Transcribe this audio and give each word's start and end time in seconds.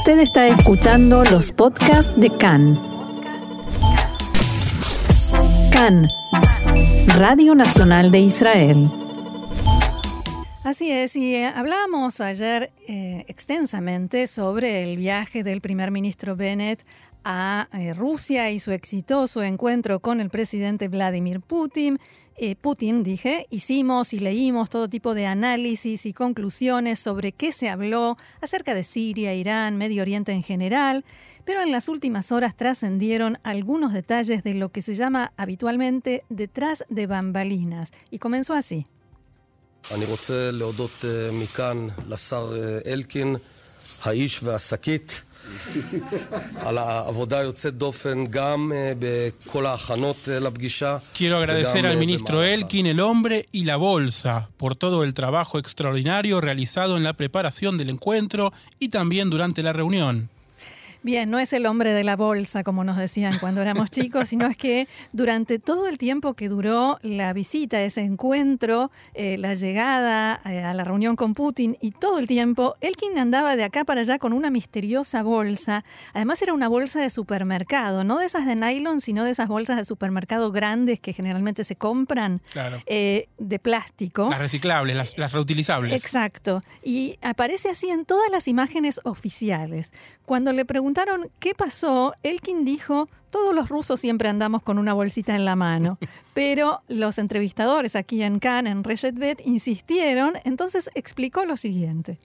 Usted 0.00 0.20
está 0.20 0.48
escuchando 0.48 1.24
los 1.24 1.52
podcasts 1.52 2.10
de 2.16 2.30
CAN. 2.30 2.80
CAN, 5.70 6.08
Radio 7.18 7.54
Nacional 7.54 8.10
de 8.10 8.20
Israel. 8.20 8.90
Así 10.64 10.90
es, 10.90 11.16
y 11.16 11.34
eh, 11.34 11.44
hablábamos 11.44 12.22
ayer 12.22 12.72
eh, 12.88 13.26
extensamente 13.28 14.26
sobre 14.26 14.84
el 14.84 14.96
viaje 14.96 15.44
del 15.44 15.60
primer 15.60 15.90
ministro 15.90 16.34
Bennett 16.34 16.82
a 17.24 17.68
eh, 17.72 17.94
Rusia 17.94 18.50
y 18.50 18.58
su 18.58 18.72
exitoso 18.72 19.42
encuentro 19.42 20.00
con 20.00 20.20
el 20.20 20.30
presidente 20.30 20.88
Vladimir 20.88 21.40
Putin. 21.40 21.98
Eh, 22.36 22.56
Putin, 22.56 23.02
dije, 23.02 23.46
hicimos 23.50 24.14
y 24.14 24.18
leímos 24.18 24.70
todo 24.70 24.88
tipo 24.88 25.14
de 25.14 25.26
análisis 25.26 26.06
y 26.06 26.14
conclusiones 26.14 26.98
sobre 26.98 27.32
qué 27.32 27.52
se 27.52 27.68
habló 27.68 28.16
acerca 28.40 28.74
de 28.74 28.82
Siria, 28.82 29.34
Irán, 29.34 29.76
Medio 29.76 30.02
Oriente 30.02 30.32
en 30.32 30.42
general, 30.42 31.04
pero 31.44 31.60
en 31.60 31.70
las 31.70 31.88
últimas 31.88 32.32
horas 32.32 32.56
trascendieron 32.56 33.38
algunos 33.42 33.92
detalles 33.92 34.42
de 34.42 34.54
lo 34.54 34.70
que 34.70 34.80
se 34.80 34.94
llama 34.94 35.32
habitualmente 35.36 36.24
detrás 36.30 36.84
de 36.88 37.06
bambalinas. 37.06 37.92
Y 38.10 38.18
comenzó 38.18 38.54
así. 38.54 38.86
Quiero 51.16 51.38
agradecer 51.38 51.86
al 51.86 51.96
ministro 51.96 52.42
Elkin, 52.42 52.86
el 52.86 53.00
hombre 53.00 53.46
y 53.52 53.64
la 53.64 53.76
bolsa 53.76 54.48
por 54.56 54.76
todo 54.76 55.04
el 55.04 55.14
trabajo 55.14 55.58
extraordinario 55.58 56.40
realizado 56.40 56.96
en 56.96 57.04
la 57.04 57.14
preparación 57.14 57.78
del 57.78 57.90
encuentro 57.90 58.52
y 58.78 58.88
también 58.88 59.30
durante 59.30 59.62
la 59.62 59.72
reunión. 59.72 60.28
Bien, 61.02 61.30
no 61.30 61.38
es 61.38 61.54
el 61.54 61.64
hombre 61.64 61.94
de 61.94 62.04
la 62.04 62.14
bolsa, 62.14 62.62
como 62.62 62.84
nos 62.84 62.98
decían 62.98 63.38
cuando 63.40 63.62
éramos 63.62 63.90
chicos, 63.90 64.28
sino 64.28 64.46
es 64.46 64.56
que 64.56 64.86
durante 65.12 65.58
todo 65.58 65.88
el 65.88 65.96
tiempo 65.96 66.34
que 66.34 66.50
duró 66.50 66.98
la 67.00 67.32
visita, 67.32 67.80
ese 67.80 68.02
encuentro, 68.02 68.90
eh, 69.14 69.38
la 69.38 69.54
llegada 69.54 70.40
eh, 70.44 70.62
a 70.62 70.74
la 70.74 70.84
reunión 70.84 71.16
con 71.16 71.32
Putin 71.32 71.78
y 71.80 71.92
todo 71.92 72.18
el 72.18 72.26
tiempo, 72.26 72.76
Elkin 72.82 73.18
andaba 73.18 73.56
de 73.56 73.64
acá 73.64 73.84
para 73.84 74.02
allá 74.02 74.18
con 74.18 74.34
una 74.34 74.50
misteriosa 74.50 75.22
bolsa. 75.22 75.84
Además 76.12 76.42
era 76.42 76.52
una 76.52 76.68
bolsa 76.68 77.00
de 77.00 77.08
supermercado, 77.08 78.04
no 78.04 78.18
de 78.18 78.26
esas 78.26 78.44
de 78.44 78.56
nylon, 78.56 79.00
sino 79.00 79.24
de 79.24 79.30
esas 79.30 79.48
bolsas 79.48 79.78
de 79.78 79.86
supermercado 79.86 80.52
grandes 80.52 81.00
que 81.00 81.14
generalmente 81.14 81.64
se 81.64 81.76
compran 81.76 82.42
eh, 82.84 83.28
de 83.38 83.58
plástico. 83.58 84.28
Las 84.28 84.38
reciclables, 84.38 84.94
las, 84.94 85.16
las 85.16 85.32
reutilizables. 85.32 85.92
Exacto. 85.92 86.62
Y 86.84 87.18
aparece 87.22 87.70
así 87.70 87.88
en 87.88 88.04
todas 88.04 88.30
las 88.30 88.48
imágenes 88.48 89.00
oficiales. 89.04 89.92
Cuando 90.26 90.52
le 90.52 90.64
preguntaron 90.92 91.30
qué 91.38 91.54
pasó, 91.54 92.14
Elkin 92.24 92.64
dijo, 92.64 93.08
todos 93.30 93.54
los 93.54 93.68
rusos 93.68 94.00
siempre 94.00 94.28
andamos 94.28 94.62
con 94.62 94.76
una 94.76 94.92
bolsita 94.92 95.36
en 95.36 95.44
la 95.44 95.54
mano. 95.54 95.98
Pero 96.34 96.80
los 96.88 97.18
entrevistadores 97.18 97.94
aquí 97.94 98.24
en 98.24 98.40
Cannes, 98.40 98.72
en 98.72 98.82
Reshet 98.82 99.40
insistieron, 99.44 100.32
entonces 100.44 100.90
explicó 100.96 101.44
lo 101.44 101.56
siguiente. 101.56 102.18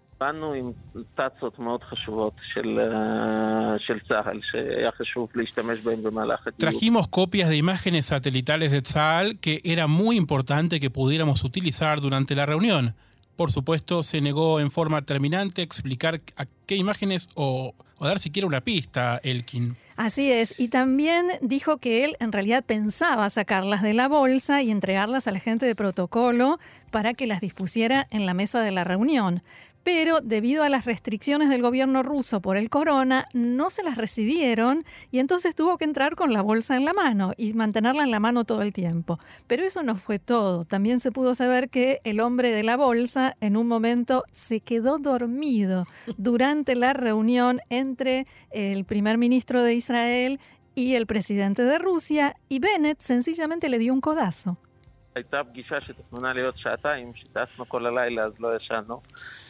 Trajimos 6.57 7.07
copias 7.07 7.49
de 7.49 7.57
imágenes 7.57 8.07
satelitales 8.07 8.71
de 8.71 8.81
Tzal 8.81 9.37
que 9.39 9.61
era 9.63 9.85
muy 9.85 10.15
importante 10.15 10.79
que 10.79 10.89
pudiéramos 10.89 11.43
utilizar 11.43 12.01
durante 12.01 12.33
la 12.33 12.47
reunión. 12.47 12.95
Por 13.35 13.51
supuesto, 13.51 14.01
se 14.01 14.21
negó 14.21 14.59
en 14.59 14.71
forma 14.71 15.01
terminante 15.01 15.61
a 15.61 15.65
explicar 15.65 16.21
a 16.37 16.45
qué 16.65 16.75
imágenes 16.75 17.27
o, 17.35 17.73
dar 17.99 18.19
siquiera 18.19 18.47
una 18.47 18.61
pista, 18.61 19.19
Elkin. 19.23 19.75
Así 19.97 20.31
es, 20.31 20.59
y 20.59 20.69
también 20.69 21.25
dijo 21.41 21.77
que 21.77 22.05
él 22.05 22.17
en 22.19 22.31
realidad 22.31 22.63
pensaba 22.65 23.29
sacarlas 23.29 23.81
de 23.81 23.93
la 23.93 24.07
bolsa 24.07 24.61
y 24.61 24.71
entregarlas 24.71 25.27
a 25.27 25.31
la 25.31 25.39
gente 25.39 25.65
de 25.65 25.75
protocolo 25.75 26.59
para 26.91 27.13
que 27.13 27.27
las 27.27 27.41
dispusiera 27.41 28.07
en 28.11 28.25
la 28.25 28.33
mesa 28.33 28.61
de 28.61 28.71
la 28.71 28.83
reunión 28.83 29.41
pero 29.85 30.19
debido 30.19 30.63
a 30.63 30.69
las 30.69 30.85
restricciones 30.85 31.47
del 31.47 31.61
gobierno 31.61 32.01
ruso 32.01 32.41
por 32.41 32.57
el 32.57 32.71
corona, 32.71 33.27
no 33.33 33.69
se 33.69 33.83
las 33.83 33.97
recibieron 33.97 34.83
y 35.11 35.19
entonces 35.19 35.53
tuvo 35.53 35.77
que 35.77 35.85
entrar 35.85 36.15
con 36.15 36.33
la 36.33 36.41
bolsa 36.41 36.75
en 36.75 36.85
la 36.85 36.93
mano 36.93 37.33
y 37.37 37.53
mantenerla 37.53 38.03
en 38.03 38.09
la 38.09 38.19
mano 38.19 38.45
todo 38.45 38.63
el 38.63 38.73
tiempo. 38.73 39.19
Pero 39.45 39.63
eso 39.63 39.83
no 39.83 39.95
fue 39.95 40.17
todo. 40.17 40.65
También 40.65 40.99
se 40.99 41.11
pudo 41.11 41.35
saber 41.35 41.69
que 41.69 42.01
el 42.03 42.19
hombre 42.19 42.49
de 42.49 42.63
la 42.63 42.77
bolsa 42.77 43.37
en 43.41 43.55
un 43.55 43.67
momento 43.67 44.23
se 44.31 44.59
quedó 44.59 44.97
dormido 44.97 45.85
durante 46.17 46.73
la 46.73 46.93
reunión 46.93 47.61
entre 47.69 48.25
el 48.49 48.85
primer 48.85 49.19
ministro 49.19 49.61
de 49.61 49.75
Israel 49.75 50.39
y 50.73 50.95
el 50.95 51.05
presidente 51.05 51.63
de 51.63 51.77
Rusia 51.77 52.35
y 52.49 52.57
Bennett 52.57 53.01
sencillamente 53.01 53.69
le 53.69 53.77
dio 53.77 53.93
un 53.93 54.01
codazo. 54.01 54.57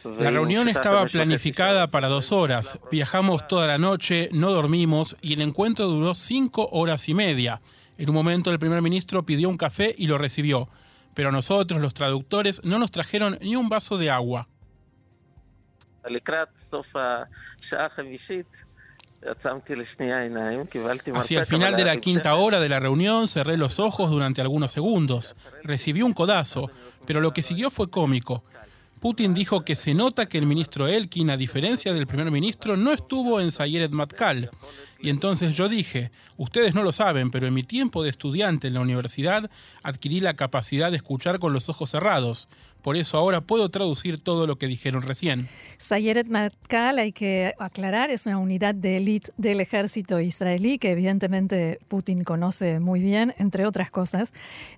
La 0.04 0.30
reunión 0.30 0.70
estaba 0.70 1.08
planificada 1.08 1.90
para 1.90 2.08
dos 2.08 2.32
horas. 2.32 2.80
Viajamos 2.92 3.48
toda 3.48 3.66
la 3.66 3.80
noche, 3.80 4.30
no 4.32 4.52
dormimos 4.52 5.18
y 5.22 5.34
el 5.34 5.42
encuentro 5.42 5.88
duró 5.88 6.14
cinco 6.14 6.70
horas 6.72 7.10
y 7.10 7.16
media. 7.16 7.62
En 7.98 8.10
un 8.10 8.16
momento 8.16 8.52
el 8.52 8.60
primer 8.60 8.84
ministro 8.84 9.26
pidió 9.26 9.50
un 9.50 9.58
café 9.58 9.96
y 9.98 10.06
lo 10.06 10.20
recibió, 10.20 10.70
pero 11.16 11.32
nosotros, 11.32 11.82
los 11.82 11.96
traductores, 11.96 12.64
no 12.64 12.78
nos 12.78 12.92
trajeron 12.92 13.40
ni 13.42 13.56
un 13.56 13.68
vaso 13.68 13.98
de 13.98 14.12
agua. 14.12 14.48
Hacia 21.16 21.40
el 21.40 21.46
final 21.46 21.76
de 21.76 21.86
la 21.86 21.98
quinta 21.98 22.36
hora 22.36 22.60
de 22.60 22.70
la 22.70 22.80
reunión 22.80 23.28
cerré 23.28 23.58
los 23.58 23.80
ojos 23.80 24.10
durante 24.10 24.42
algunos 24.42 24.72
segundos. 24.72 25.36
Recibí 25.64 26.02
un 26.02 26.14
codazo, 26.14 26.70
pero 27.06 27.22
lo 27.22 27.34
que 27.34 27.42
siguió 27.42 27.70
fue 27.70 27.90
cómico. 27.90 28.44
Putin 29.00 29.34
dijo 29.34 29.64
que 29.64 29.76
se 29.76 29.94
nota 29.94 30.26
que 30.26 30.40
el 30.40 30.48
ministro 30.48 30.88
Elkin, 30.88 31.30
a 31.30 31.38
diferencia 31.38 31.94
del 31.94 32.08
primer 32.08 32.32
ministro, 32.32 32.76
no 32.76 32.92
estuvo 32.92 33.40
en 33.40 33.52
Sayeret 33.52 33.92
Matkal. 33.92 34.50
Y 35.00 35.12
entonces 35.12 35.56
yo 35.56 35.70
dije, 35.70 36.10
ustedes 36.38 36.74
no 36.74 36.82
lo 36.82 36.92
saben, 36.92 37.30
pero 37.30 37.46
en 37.46 37.54
mi 37.54 37.62
tiempo 37.62 38.02
de 38.02 38.10
estudiante 38.10 38.68
en 38.68 38.74
la 38.74 38.80
universidad 38.80 39.52
adquirí 39.84 40.22
la 40.22 40.36
capacidad 40.36 40.90
de 40.90 40.98
escuchar 40.98 41.38
con 41.38 41.54
los 41.54 41.70
ojos 41.70 41.92
cerrados. 41.92 42.48
Por 42.86 42.98
eso 42.98 43.18
ahora 43.18 43.42
puedo 43.42 43.68
traducir 43.70 44.20
todo 44.20 44.46
lo 44.46 44.60
que 44.60 44.68
dijeron 44.68 45.02
recién. 45.02 45.48
Sayeret 45.80 46.28
Matkal, 46.28 47.00
hay 47.00 47.14
que 47.14 47.56
aclarar, 47.58 48.12
es 48.12 48.28
una 48.28 48.38
unidad 48.38 48.76
de 48.76 48.98
élite 48.98 49.32
del 49.38 49.60
ejército 49.60 50.20
israelí 50.20 50.78
que 50.78 50.92
evidentemente 50.92 51.80
Putin 51.88 52.24
conoce 52.24 52.80
muy 52.80 53.00
bien, 53.00 53.34
entre 53.40 53.66
otras 53.66 53.90
cosas. 53.90 54.34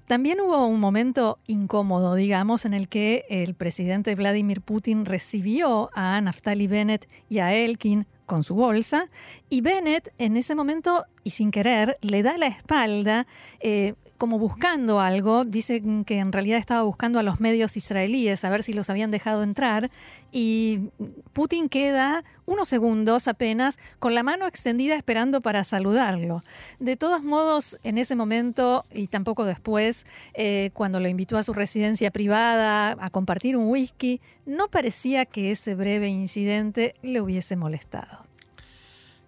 También 0.05 0.39
hubo 0.39 0.67
un 0.67 0.79
momento 0.79 1.37
incómodo, 1.47 2.15
digamos, 2.15 2.63
en 2.63 2.73
el 2.73 2.87
que 2.87 3.25
el 3.29 3.55
presidente 3.55 4.15
Vladimir 4.15 4.61
Putin 4.61 5.03
recibió 5.05 5.89
a 5.93 6.21
Naftali 6.21 6.67
Bennett 6.67 7.09
y 7.27 7.39
a 7.39 7.53
Elkin 7.53 8.07
con 8.25 8.43
su 8.43 8.55
bolsa 8.55 9.09
y 9.49 9.61
Bennett 9.61 10.13
en 10.17 10.37
ese 10.37 10.53
momento 10.53 11.05
y 11.27 11.31
sin 11.31 11.51
querer 11.51 11.97
le 11.99 12.23
da 12.23 12.37
la 12.37 12.47
espalda 12.47 13.27
eh, 13.59 13.95
como 14.17 14.39
buscando 14.39 15.01
algo, 15.01 15.43
dice 15.43 15.83
que 16.05 16.19
en 16.19 16.31
realidad 16.31 16.57
estaba 16.57 16.83
buscando 16.83 17.19
a 17.19 17.23
los 17.23 17.41
medios 17.41 17.75
israelíes 17.75 18.45
a 18.45 18.49
ver 18.49 18.63
si 18.63 18.71
los 18.71 18.89
habían 18.89 19.11
dejado 19.11 19.43
entrar 19.43 19.91
y 20.31 20.89
Putin 21.33 21.67
queda 21.67 22.23
unos 22.45 22.69
segundos 22.69 23.27
apenas 23.27 23.77
con 23.99 24.15
la 24.15 24.23
mano 24.23 24.47
extendida 24.47 24.95
esperando 24.95 25.41
para 25.41 25.65
saludarlo. 25.65 26.43
De 26.79 26.95
todos 26.95 27.23
modos, 27.23 27.77
en 27.83 27.97
ese 27.97 28.15
momento 28.15 28.85
y 28.93 29.07
tampoco 29.07 29.43
después, 29.43 30.05
eh, 30.33 30.71
cuando 30.73 31.01
lo 31.01 31.09
invitó 31.09 31.37
a 31.37 31.43
su 31.43 31.53
residencia 31.53 32.09
privada 32.09 32.95
a 32.99 33.09
compartir 33.09 33.57
un 33.57 33.69
whisky, 33.69 34.21
no 34.45 34.69
parecía 34.69 35.25
que 35.25 35.51
ese 35.51 35.75
breve 35.75 36.07
incidente 36.07 36.95
le 37.03 37.19
hubiese 37.19 37.57
molestado. 37.57 38.26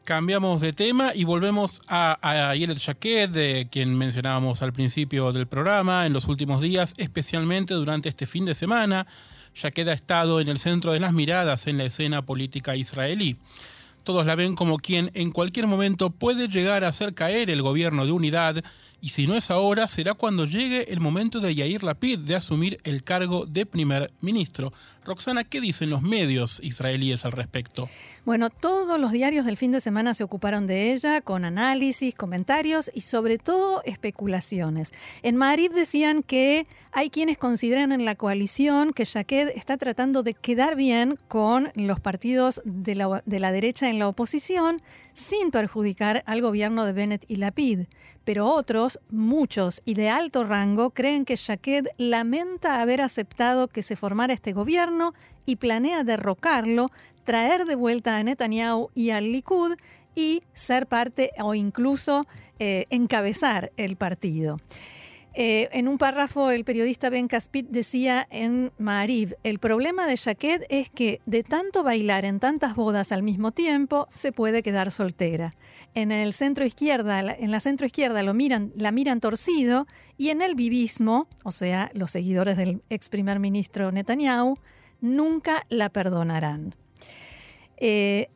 Cambiamos 0.09 0.59
de 0.59 0.73
tema 0.73 1.11
y 1.13 1.23
volvemos 1.23 1.83
a, 1.87 2.17
a 2.23 2.55
Yelet 2.55 2.79
de 3.29 3.67
quien 3.71 3.95
mencionábamos 3.95 4.63
al 4.63 4.73
principio 4.73 5.31
del 5.31 5.45
programa, 5.45 6.07
en 6.07 6.13
los 6.13 6.27
últimos 6.27 6.61
días, 6.61 6.95
especialmente 6.97 7.75
durante 7.75 8.09
este 8.09 8.25
fin 8.25 8.43
de 8.43 8.55
semana. 8.55 9.05
Yaqued 9.53 9.87
ha 9.87 9.93
estado 9.93 10.41
en 10.41 10.47
el 10.47 10.57
centro 10.57 10.93
de 10.93 10.99
las 10.99 11.13
miradas 11.13 11.67
en 11.67 11.77
la 11.77 11.83
escena 11.83 12.23
política 12.23 12.75
israelí. 12.75 13.37
Todos 14.03 14.25
la 14.25 14.33
ven 14.33 14.55
como 14.55 14.79
quien 14.79 15.11
en 15.13 15.29
cualquier 15.29 15.67
momento 15.67 16.09
puede 16.09 16.47
llegar 16.47 16.83
a 16.83 16.87
hacer 16.87 17.13
caer 17.13 17.51
el 17.51 17.61
gobierno 17.61 18.07
de 18.07 18.11
unidad 18.11 18.63
y 19.01 19.09
si 19.09 19.27
no 19.27 19.35
es 19.35 19.49
ahora, 19.49 19.87
será 19.87 20.13
cuando 20.13 20.45
llegue 20.45 20.91
el 20.91 20.99
momento 20.99 21.39
de 21.39 21.55
Yair 21.55 21.83
Lapid 21.83 22.19
de 22.19 22.35
asumir 22.35 22.79
el 22.83 23.03
cargo 23.03 23.45
de 23.45 23.65
primer 23.65 24.11
ministro. 24.19 24.73
Roxana, 25.09 25.43
¿qué 25.43 25.59
dicen 25.59 25.89
los 25.89 26.03
medios 26.03 26.59
israelíes 26.63 27.25
al 27.25 27.31
respecto? 27.31 27.89
Bueno, 28.25 28.51
todos 28.51 28.99
los 28.99 29.11
diarios 29.11 29.43
del 29.43 29.57
fin 29.57 29.71
de 29.71 29.81
semana 29.81 30.13
se 30.13 30.23
ocuparon 30.23 30.67
de 30.67 30.93
ella 30.93 31.21
con 31.21 31.45
análisis, 31.45 32.13
comentarios 32.13 32.91
y 32.93 33.01
sobre 33.01 33.39
todo 33.39 33.81
especulaciones. 33.85 34.93
En 35.23 35.35
Marib 35.35 35.71
decían 35.71 36.21
que 36.21 36.67
hay 36.91 37.09
quienes 37.09 37.39
consideran 37.39 37.91
en 37.91 38.05
la 38.05 38.13
coalición 38.13 38.93
que 38.93 39.05
Shaked 39.05 39.47
está 39.55 39.77
tratando 39.77 40.21
de 40.21 40.35
quedar 40.35 40.75
bien 40.75 41.17
con 41.27 41.71
los 41.73 41.99
partidos 41.99 42.61
de 42.63 42.93
la, 42.93 43.23
de 43.25 43.39
la 43.39 43.51
derecha 43.51 43.89
en 43.89 43.97
la 43.97 44.07
oposición 44.07 44.79
sin 45.13 45.49
perjudicar 45.49 46.23
al 46.27 46.41
gobierno 46.41 46.85
de 46.85 46.93
Bennett 46.93 47.25
y 47.27 47.37
Lapid. 47.37 47.87
Pero 48.25 48.45
otros, 48.45 48.99
muchos 49.09 49.81
y 49.85 49.95
de 49.95 50.09
alto 50.09 50.43
rango, 50.43 50.91
creen 50.91 51.25
que 51.25 51.35
Shaked 51.35 51.87
lamenta 51.97 52.79
haber 52.79 53.01
aceptado 53.01 53.67
que 53.69 53.81
se 53.81 53.95
formara 53.95 54.33
este 54.33 54.53
gobierno 54.53 54.98
y 55.45 55.55
planea 55.57 56.03
derrocarlo, 56.03 56.89
traer 57.23 57.65
de 57.65 57.75
vuelta 57.75 58.17
a 58.17 58.23
Netanyahu 58.23 58.89
y 58.93 59.11
al 59.11 59.31
Likud 59.31 59.75
y 60.15 60.43
ser 60.53 60.87
parte 60.87 61.31
o 61.41 61.55
incluso 61.55 62.25
eh, 62.59 62.85
encabezar 62.89 63.71
el 63.77 63.95
partido. 63.95 64.57
Eh, 65.33 65.69
en 65.71 65.87
un 65.87 65.97
párrafo, 65.97 66.49
el 66.49 66.65
periodista 66.65 67.09
Ben 67.09 67.27
Caspit 67.27 67.67
decía 67.69 68.27
en 68.31 68.71
Maariv, 68.77 69.35
el 69.43 69.59
problema 69.59 70.07
de 70.07 70.15
Shaked 70.15 70.63
es 70.69 70.89
que 70.89 71.21
de 71.25 71.43
tanto 71.43 71.83
bailar 71.83 72.25
en 72.25 72.39
tantas 72.39 72.75
bodas 72.75 73.11
al 73.11 73.23
mismo 73.23 73.51
tiempo, 73.51 74.07
se 74.13 74.31
puede 74.31 74.63
quedar 74.63 74.91
soltera. 74.91 75.53
En 75.93 76.11
el 76.11 76.33
centro 76.33 76.65
izquierda, 76.65 77.19
en 77.19 77.51
la 77.51 77.59
centro 77.59 77.85
izquierda 77.85 78.23
lo 78.23 78.33
miran, 78.33 78.73
la 78.75 78.91
miran 78.91 79.21
torcido 79.21 79.85
y 80.17 80.29
en 80.29 80.41
el 80.41 80.55
vivismo, 80.55 81.27
o 81.43 81.51
sea, 81.51 81.91
los 81.93 82.11
seguidores 82.11 82.57
del 82.57 82.81
ex 82.89 83.07
primer 83.07 83.39
ministro 83.39 83.91
Netanyahu, 83.91 84.57
nunca 85.01 85.65
la 85.69 85.89
perdonarán. 85.89 86.75
Eh, 87.77 88.29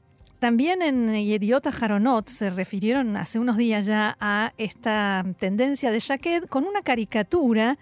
también 0.43 0.81
en 0.81 1.15
Idiota 1.15 1.71
Jaronot 1.71 2.27
se 2.27 2.49
refirieron 2.49 3.15
hace 3.15 3.39
unos 3.39 3.55
días 3.55 3.85
ya 3.85 4.17
a 4.19 4.51
esta 4.57 5.23
tendencia 5.39 5.89
de 5.89 6.01
Jaquet 6.01 6.47
con 6.47 6.65
una 6.65 6.81
caricatura 6.81 7.77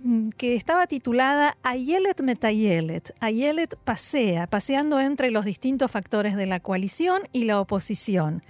mm, 0.00 0.28
que 0.36 0.54
estaba 0.56 0.86
titulada 0.86 1.56
Ayelet 1.62 2.20
Metayelet. 2.20 3.14
Ayelet 3.20 3.76
pasea, 3.76 4.46
paseando 4.46 5.00
entre 5.00 5.30
los 5.30 5.46
distintos 5.46 5.90
factores 5.90 6.36
de 6.36 6.44
la 6.44 6.60
coalición 6.60 7.22
y 7.32 7.44
la 7.44 7.60
oposición. 7.60 8.42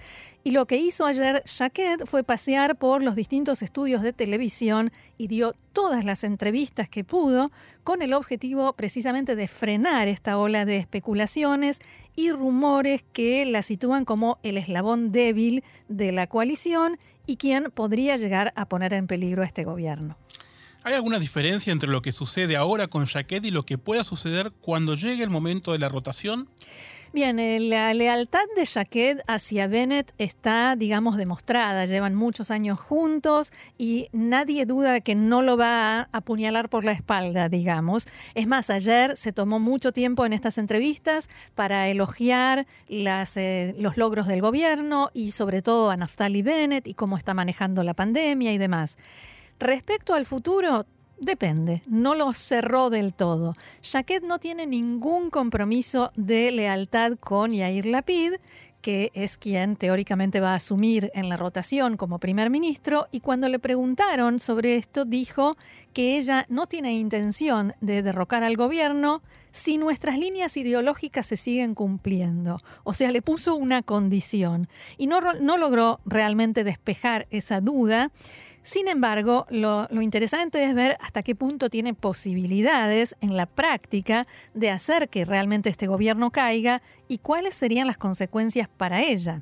Y 0.47 0.51
lo 0.51 0.65
que 0.65 0.77
hizo 0.77 1.05
ayer 1.05 1.43
Jaquet 1.45 2.05
fue 2.05 2.23
pasear 2.23 2.77
por 2.77 3.03
los 3.03 3.17
distintos 3.17 3.61
estudios 3.61 4.01
de 4.01 4.13
televisión 4.13 4.93
y 5.17 5.27
dio 5.27 5.53
todas 5.73 6.05
las 6.05 6.23
entrevistas 6.23 6.87
que 6.87 7.03
pudo 7.03 7.51
con 7.83 8.01
el 8.01 8.13
objetivo 8.13 8.71
precisamente 8.71 9.35
de 9.35 9.49
frenar 9.49 10.07
esta 10.07 10.37
ola 10.37 10.63
de 10.63 10.77
especulaciones 10.77 11.81
y 12.15 12.31
rumores 12.31 13.03
que 13.11 13.45
la 13.45 13.61
sitúan 13.61 14.05
como 14.05 14.39
el 14.41 14.57
eslabón 14.57 15.11
débil 15.11 15.65
de 15.89 16.13
la 16.13 16.27
coalición 16.27 16.97
y 17.25 17.35
quien 17.35 17.69
podría 17.69 18.15
llegar 18.15 18.53
a 18.55 18.69
poner 18.69 18.93
en 18.93 19.07
peligro 19.07 19.41
a 19.41 19.45
este 19.45 19.65
gobierno. 19.65 20.15
¿Hay 20.83 20.93
alguna 20.93 21.19
diferencia 21.19 21.73
entre 21.73 21.89
lo 21.89 22.01
que 22.01 22.13
sucede 22.13 22.55
ahora 22.55 22.87
con 22.87 23.05
Jaquet 23.05 23.43
y 23.43 23.51
lo 23.51 23.65
que 23.65 23.77
pueda 23.77 24.05
suceder 24.05 24.53
cuando 24.61 24.95
llegue 24.95 25.23
el 25.23 25.29
momento 25.29 25.73
de 25.73 25.79
la 25.79 25.89
rotación? 25.89 26.47
Bien, 27.13 27.39
eh, 27.39 27.59
la 27.61 27.93
lealtad 27.93 28.43
de 28.57 28.65
Jaquet 28.65 29.23
hacia 29.27 29.67
Bennett 29.67 30.13
está, 30.17 30.75
digamos, 30.75 31.15
demostrada. 31.15 31.85
Llevan 31.85 32.15
muchos 32.15 32.51
años 32.51 32.79
juntos 32.79 33.53
y 33.77 34.09
nadie 34.11 34.65
duda 34.65 34.99
que 34.99 35.15
no 35.15 35.41
lo 35.41 35.55
va 35.55 36.01
a 36.01 36.09
apuñalar 36.11 36.69
por 36.69 36.83
la 36.83 36.91
espalda, 36.91 37.47
digamos. 37.47 38.07
Es 38.35 38.45
más, 38.45 38.69
ayer 38.69 39.15
se 39.15 39.31
tomó 39.31 39.57
mucho 39.59 39.93
tiempo 39.93 40.25
en 40.25 40.33
estas 40.33 40.57
entrevistas 40.57 41.29
para 41.55 41.87
elogiar 41.87 42.67
eh, 42.89 43.75
los 43.79 43.95
logros 43.95 44.27
del 44.27 44.41
gobierno 44.41 45.09
y 45.13 45.31
sobre 45.31 45.61
todo 45.61 45.89
a 45.89 45.97
Naftali 45.97 46.41
Bennett 46.41 46.87
y 46.87 46.93
cómo 46.93 47.17
está 47.17 47.33
manejando 47.33 47.83
la 47.83 47.93
pandemia 47.93 48.51
y 48.51 48.57
demás. 48.57 48.97
Respecto 49.59 50.13
al 50.13 50.25
futuro, 50.25 50.85
Depende, 51.19 51.81
no 51.87 52.13
lo 52.13 52.31
cerró 52.31 52.89
del 52.89 53.13
todo. 53.13 53.55
Jaquet 53.81 54.23
no 54.23 54.39
tiene 54.39 54.67
ningún 54.67 55.31
compromiso 55.31 56.11
de 56.15 56.51
lealtad 56.51 57.13
con 57.19 57.51
Yair 57.51 57.87
Lapid, 57.87 58.33
que 58.81 59.11
es 59.15 59.37
quien 59.37 59.75
teóricamente 59.75 60.39
va 60.39 60.51
a 60.51 60.57
asumir 60.57 61.11
en 61.15 61.27
la 61.27 61.35
rotación 61.35 61.97
como 61.97 62.19
primer 62.19 62.49
ministro, 62.51 63.07
y 63.11 63.21
cuando 63.21 63.49
le 63.49 63.57
preguntaron 63.57 64.39
sobre 64.39 64.75
esto 64.75 65.05
dijo 65.05 65.57
que 65.93 66.17
ella 66.17 66.45
no 66.49 66.67
tiene 66.67 66.93
intención 66.93 67.73
de 67.81 68.03
derrocar 68.03 68.43
al 68.43 68.55
gobierno 68.55 69.23
si 69.51 69.79
nuestras 69.79 70.19
líneas 70.19 70.55
ideológicas 70.55 71.25
se 71.25 71.35
siguen 71.35 71.73
cumpliendo. 71.73 72.59
O 72.83 72.93
sea, 72.93 73.11
le 73.11 73.23
puso 73.23 73.55
una 73.55 73.81
condición 73.81 74.69
y 74.97 75.07
no, 75.07 75.19
no 75.19 75.57
logró 75.57 75.99
realmente 76.05 76.63
despejar 76.63 77.25
esa 77.31 77.59
duda. 77.59 78.11
Sin 78.67 78.89
embargo, 78.89 79.45
lo, 79.49 79.87
interesante 80.01 80.61
es 80.61 80.75
ver 80.75 80.97
hasta 80.99 81.23
qué 81.23 81.35
punto 81.35 81.69
tiene 81.69 81.93
posibilidades 81.93 83.15
en 83.21 83.37
la 83.37 83.45
práctica 83.45 84.27
de 84.53 84.69
hacer 84.71 85.07
que 85.07 85.23
realmente 85.23 85.69
este 85.69 85.87
gobierno 85.87 86.31
caiga 86.31 86.81
y 87.07 87.19
cuáles 87.19 87.53
serían 87.53 87.87
las 87.87 87.97
consecuencias 87.97 88.67
para 88.67 89.03
ella. 89.03 89.41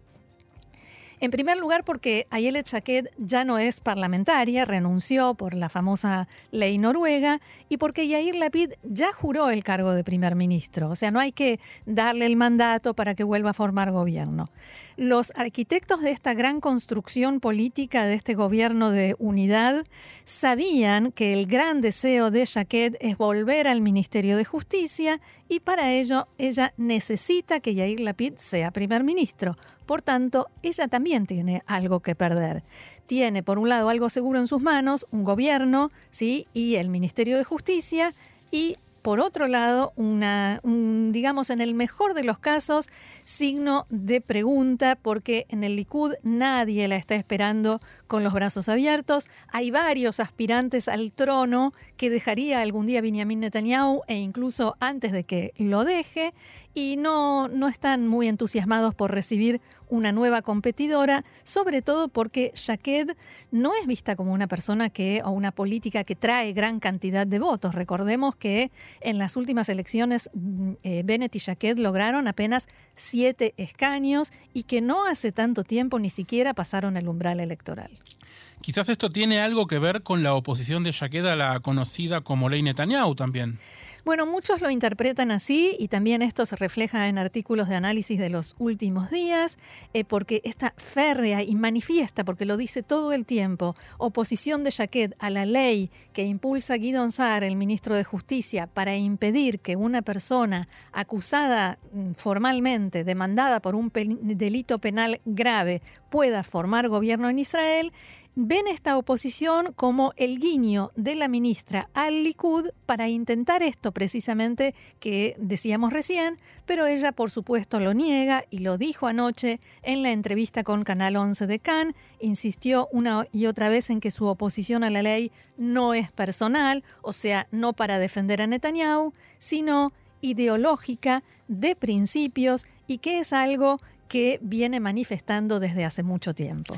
En 1.19 1.31
primer 1.31 1.57
lugar, 1.57 1.83
porque 1.83 2.27
Ayelet 2.29 2.65
Chaquet 2.65 3.11
ya 3.17 3.45
no 3.45 3.57
es 3.57 3.81
parlamentaria, 3.81 4.65
renunció 4.65 5.35
por 5.35 5.53
la 5.53 5.69
famosa 5.69 6.27
ley 6.51 6.77
noruega, 6.77 7.41
y 7.69 7.77
porque 7.77 8.07
Yair 8.07 8.35
Lapid 8.35 8.73
ya 8.83 9.13
juró 9.13 9.49
el 9.49 9.63
cargo 9.63 9.93
de 9.93 10.03
primer 10.03 10.35
ministro. 10.35 10.89
O 10.89 10.95
sea, 10.95 11.11
no 11.11 11.19
hay 11.19 11.31
que 11.31 11.59
darle 11.85 12.25
el 12.25 12.35
mandato 12.35 12.93
para 12.93 13.15
que 13.15 13.23
vuelva 13.23 13.51
a 13.51 13.53
formar 13.53 13.91
gobierno. 13.91 14.49
Los 14.97 15.33
arquitectos 15.35 16.01
de 16.01 16.11
esta 16.11 16.33
gran 16.33 16.61
construcción 16.61 17.39
política 17.39 18.05
de 18.05 18.13
este 18.13 18.33
gobierno 18.33 18.91
de 18.91 19.15
unidad 19.19 19.85
sabían 20.23 21.11
que 21.11 21.33
el 21.33 21.47
gran 21.47 21.81
deseo 21.81 22.31
de 22.31 22.45
Chaquet 22.45 22.97
es 23.01 23.17
volver 23.17 23.67
al 23.67 23.81
Ministerio 23.81 24.37
de 24.37 24.45
Justicia 24.45 25.19
y 25.47 25.59
para 25.59 25.91
ello 25.91 26.27
ella 26.37 26.73
necesita 26.77 27.59
que 27.59 27.75
Yair 27.75 27.99
Lapid 27.99 28.33
sea 28.37 28.71
primer 28.71 29.03
ministro. 29.03 29.55
Por 29.85 30.01
tanto, 30.01 30.47
ella 30.63 30.87
también 30.87 31.27
tiene 31.27 31.61
algo 31.67 31.99
que 31.99 32.15
perder. 32.15 32.63
Tiene, 33.05 33.43
por 33.43 33.59
un 33.59 33.69
lado, 33.69 33.89
algo 33.89 34.09
seguro 34.09 34.39
en 34.39 34.47
sus 34.47 34.61
manos, 34.61 35.05
un 35.11 35.23
gobierno, 35.23 35.91
¿sí? 36.09 36.47
Y 36.53 36.75
el 36.75 36.89
Ministerio 36.89 37.37
de 37.37 37.43
Justicia, 37.43 38.13
y 38.49 38.77
por 39.05 39.19
otro 39.19 39.47
lado, 39.47 39.93
una, 39.95 40.59
digamos, 40.63 41.51
en 41.51 41.61
el 41.61 41.75
mejor 41.75 42.15
de 42.15 42.23
los 42.23 42.39
casos, 42.39 42.89
signo 43.23 43.85
de 43.91 44.19
pregunta, 44.19 44.97
porque 44.99 45.45
en 45.49 45.63
el 45.63 45.75
Likud 45.75 46.15
nadie 46.23 46.87
la 46.87 46.95
está 46.95 47.13
esperando 47.13 47.79
con 48.07 48.23
los 48.23 48.33
brazos 48.33 48.69
abiertos. 48.69 49.29
Hay 49.49 49.71
varios 49.71 50.19
aspirantes 50.19 50.87
al 50.87 51.11
trono 51.11 51.71
que 51.97 52.09
dejaría 52.09 52.61
algún 52.61 52.85
día 52.85 53.01
Benjamin 53.01 53.39
Netanyahu 53.39 54.01
e 54.07 54.15
incluso 54.15 54.75
antes 54.79 55.11
de 55.11 55.23
que 55.23 55.53
lo 55.57 55.83
deje 55.83 56.33
y 56.73 56.97
no, 56.97 57.47
no 57.47 57.67
están 57.69 58.07
muy 58.07 58.27
entusiasmados 58.27 58.93
por 58.93 59.11
recibir 59.11 59.61
una 59.87 60.11
nueva 60.11 60.41
competidora, 60.41 61.23
sobre 61.43 61.81
todo 61.81 62.09
porque 62.09 62.51
Shaked 62.53 63.15
no 63.51 63.73
es 63.79 63.87
vista 63.87 64.15
como 64.15 64.33
una 64.33 64.47
persona 64.47 64.89
que 64.89 65.21
o 65.23 65.29
una 65.29 65.51
política 65.51 66.03
que 66.03 66.15
trae 66.15 66.53
gran 66.53 66.79
cantidad 66.79 67.25
de 67.25 67.39
votos. 67.39 67.75
Recordemos 67.75 68.35
que 68.35 68.71
en 68.99 69.17
las 69.17 69.37
últimas 69.37 69.69
elecciones 69.69 70.29
mm, 70.33 70.71
eh, 70.83 71.03
Bennett 71.05 71.35
y 71.35 71.39
Shaked 71.39 71.77
lograron 71.77 72.27
apenas 72.27 72.67
siete 72.93 73.53
escaños 73.57 74.31
y 74.53 74.63
que 74.63 74.81
no 74.81 75.05
hace 75.05 75.31
tanto 75.31 75.63
tiempo 75.63 75.97
ni 75.99 76.09
siquiera 76.09 76.53
pasaron 76.53 76.97
el 76.97 77.07
umbral 77.07 77.39
electoral. 77.39 77.94
değil. 77.95 78.15
Quizás 78.65 78.89
esto 78.89 79.11
tiene 79.11 79.41
algo 79.41 79.67
que 79.67 79.77
ver 79.77 80.01
con 80.01 80.23
la 80.23 80.33
oposición 80.33 80.83
de 80.83 80.91
Shaked 80.91 81.23
a 81.27 81.35
la 81.35 81.59
conocida 81.59 82.21
como 82.21 82.49
ley 82.49 82.63
Netanyahu 82.63 83.13
también. 83.13 83.59
Bueno, 84.05 84.25
muchos 84.25 84.59
lo 84.59 84.71
interpretan 84.71 85.29
así 85.29 85.75
y 85.79 85.87
también 85.87 86.23
esto 86.23 86.47
se 86.47 86.55
refleja 86.55 87.07
en 87.07 87.19
artículos 87.19 87.69
de 87.69 87.75
análisis 87.75 88.19
de 88.19 88.31
los 88.31 88.55
últimos 88.57 89.11
días, 89.11 89.59
eh, 89.93 90.03
porque 90.03 90.41
esta 90.43 90.73
férrea 90.77 91.43
y 91.43 91.55
manifiesta, 91.55 92.23
porque 92.23 92.45
lo 92.45 92.57
dice 92.57 92.81
todo 92.81 93.13
el 93.13 93.25
tiempo, 93.25 93.75
oposición 93.99 94.63
de 94.63 94.71
Jaquet 94.71 95.15
a 95.19 95.29
la 95.29 95.45
ley 95.45 95.91
que 96.13 96.23
impulsa 96.23 96.75
Guidon 96.75 97.11
Saar, 97.11 97.43
el 97.43 97.55
ministro 97.55 97.95
de 97.95 98.03
Justicia, 98.03 98.67
para 98.67 98.95
impedir 98.95 99.59
que 99.59 99.75
una 99.75 100.01
persona 100.01 100.67
acusada 100.91 101.77
mm, 101.91 102.11
formalmente, 102.13 103.03
demandada 103.03 103.59
por 103.59 103.75
un 103.75 103.91
delito 103.93 104.79
penal 104.79 105.19
grave, 105.25 105.83
pueda 106.09 106.43
formar 106.43 106.89
gobierno 106.89 107.29
en 107.29 107.39
Israel, 107.39 107.91
ven 108.35 108.67
esta 108.67 108.97
oposición 108.97 109.71
como 109.73 110.13
el 110.17 110.39
guiño 110.39 110.91
de 110.95 111.15
la 111.15 111.29
ministra 111.29 111.89
al 111.93 112.23
Likud 112.23 112.69
para 112.85 113.07
intentar 113.07 113.63
esto 113.63 113.93
precisamente 113.93 114.75
que 114.99 115.35
decíamos 115.39 115.93
recién, 115.93 116.37
pero 116.65 116.85
ella 116.85 117.13
por 117.13 117.29
supuesto 117.29 117.79
lo 117.79 117.93
niega 117.93 118.43
y 118.49 118.59
lo 118.59 118.77
dijo 118.77 119.07
anoche 119.07 119.61
en 119.83 120.03
la 120.03 120.11
entrevista 120.11 120.63
con 120.65 120.83
Canal 120.83 121.15
11 121.15 121.47
de 121.47 121.59
Cannes, 121.59 121.95
insistió 122.19 122.89
una 122.91 123.25
y 123.31 123.45
otra 123.45 123.69
vez 123.69 123.89
en 123.89 124.01
que 124.01 124.11
su 124.11 124.25
oposición 124.25 124.83
a 124.83 124.89
la 124.89 125.01
ley 125.01 125.31
no 125.57 125.93
es 125.93 126.11
personal, 126.11 126.83
o 127.01 127.13
sea, 127.13 127.47
no 127.51 127.71
para 127.71 127.99
defender 127.99 128.41
a 128.41 128.47
Netanyahu, 128.47 129.13
sino 129.39 129.93
ideológica, 130.19 131.23
de 131.47 131.75
principios 131.75 132.65
y 132.87 132.97
que 132.97 133.19
es 133.19 133.31
algo 133.31 133.79
que 134.07 134.39
viene 134.41 134.79
manifestando 134.79 135.59
desde 135.59 135.85
hace 135.85 136.03
mucho 136.03 136.33
tiempo. 136.33 136.75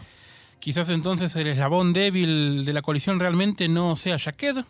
Quizás 0.68 0.90
entonces 0.90 1.34
el 1.38 1.48
eslabón 1.48 1.94
débil 1.94 2.66
de 2.66 2.74
la 2.74 2.82
coalición 2.82 3.22
realmente 3.22 3.70
no 3.70 3.96
sea 3.96 4.20
Jaqued. 4.20 4.66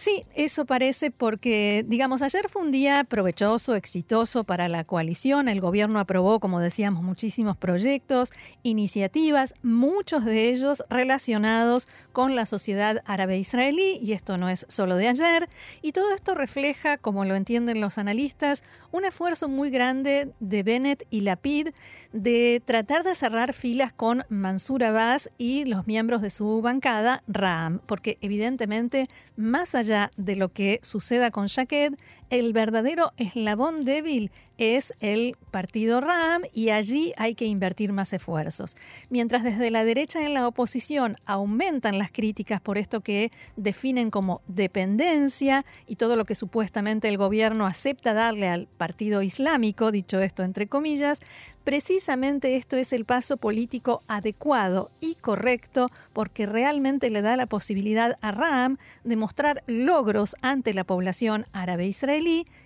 Sí, 0.00 0.24
eso 0.34 0.64
parece 0.64 1.10
porque, 1.10 1.84
digamos, 1.86 2.22
ayer 2.22 2.48
fue 2.48 2.62
un 2.62 2.70
día 2.70 3.04
provechoso, 3.04 3.74
exitoso 3.74 4.44
para 4.44 4.66
la 4.66 4.82
coalición. 4.82 5.46
El 5.46 5.60
gobierno 5.60 6.00
aprobó, 6.00 6.40
como 6.40 6.58
decíamos, 6.58 7.02
muchísimos 7.02 7.58
proyectos, 7.58 8.32
iniciativas, 8.62 9.52
muchos 9.62 10.24
de 10.24 10.48
ellos 10.48 10.82
relacionados 10.88 11.86
con 12.12 12.34
la 12.34 12.46
sociedad 12.46 13.02
árabe-israelí, 13.04 13.98
y 14.00 14.14
esto 14.14 14.38
no 14.38 14.48
es 14.48 14.64
solo 14.70 14.96
de 14.96 15.08
ayer. 15.08 15.50
Y 15.82 15.92
todo 15.92 16.14
esto 16.14 16.34
refleja, 16.34 16.96
como 16.96 17.26
lo 17.26 17.34
entienden 17.34 17.82
los 17.82 17.98
analistas, 17.98 18.62
un 18.92 19.04
esfuerzo 19.04 19.50
muy 19.50 19.68
grande 19.68 20.32
de 20.40 20.62
Bennett 20.62 21.06
y 21.10 21.20
Lapid 21.20 21.68
de 22.14 22.62
tratar 22.64 23.04
de 23.04 23.14
cerrar 23.14 23.52
filas 23.52 23.92
con 23.92 24.24
Mansur 24.30 24.82
Abbas 24.82 25.30
y 25.36 25.66
los 25.66 25.86
miembros 25.86 26.22
de 26.22 26.30
su 26.30 26.62
bancada, 26.62 27.22
Ram, 27.28 27.80
porque 27.84 28.16
evidentemente, 28.22 29.06
más 29.36 29.74
allá 29.74 29.89
de 30.16 30.36
lo 30.36 30.52
que 30.52 30.80
suceda 30.82 31.30
con 31.30 31.48
Jaqued, 31.48 31.94
el 32.30 32.52
verdadero 32.52 33.12
eslabón 33.16 33.84
débil 33.84 34.30
es 34.56 34.92
el 35.00 35.36
partido 35.50 36.00
RAM 36.00 36.42
y 36.52 36.68
allí 36.68 37.12
hay 37.16 37.34
que 37.34 37.46
invertir 37.46 37.92
más 37.92 38.12
esfuerzos. 38.12 38.76
Mientras 39.08 39.42
desde 39.42 39.70
la 39.70 39.84
derecha 39.84 40.24
en 40.24 40.34
la 40.34 40.46
oposición 40.46 41.16
aumentan 41.24 41.98
las 41.98 42.12
críticas 42.12 42.60
por 42.60 42.78
esto 42.78 43.00
que 43.00 43.32
definen 43.56 44.10
como 44.10 44.42
dependencia 44.46 45.64
y 45.86 45.96
todo 45.96 46.14
lo 46.14 46.24
que 46.24 46.34
supuestamente 46.34 47.08
el 47.08 47.16
gobierno 47.16 47.66
acepta 47.66 48.12
darle 48.12 48.48
al 48.48 48.68
partido 48.68 49.22
islámico, 49.22 49.90
dicho 49.90 50.20
esto 50.20 50.42
entre 50.42 50.68
comillas, 50.68 51.20
Precisamente 51.64 52.56
esto 52.56 52.76
es 52.76 52.92
el 52.94 53.04
paso 53.04 53.36
político 53.36 54.02
adecuado 54.08 54.90
y 54.98 55.14
correcto 55.16 55.90
porque 56.14 56.46
realmente 56.46 57.10
le 57.10 57.20
da 57.20 57.36
la 57.36 57.46
posibilidad 57.46 58.18
a 58.22 58.32
Ram 58.32 58.78
de 59.04 59.16
mostrar 59.16 59.62
logros 59.66 60.36
ante 60.40 60.72
la 60.72 60.84
población 60.84 61.46
árabe 61.52 61.86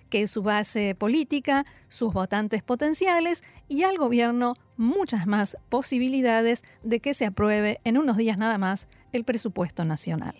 que 0.09 0.21
es 0.21 0.31
su 0.31 0.43
base 0.43 0.95
política, 0.95 1.65
sus 1.87 2.13
votantes 2.13 2.63
potenciales 2.63 3.43
y 3.67 3.83
al 3.83 3.97
gobierno 3.97 4.55
muchas 4.77 5.27
más 5.27 5.57
posibilidades 5.69 6.63
de 6.83 6.99
que 6.99 7.13
se 7.13 7.25
apruebe 7.25 7.79
en 7.83 7.97
unos 7.97 8.17
días 8.17 8.37
nada 8.37 8.57
más 8.57 8.87
el 9.11 9.23
presupuesto 9.23 9.85
nacional. 9.85 10.35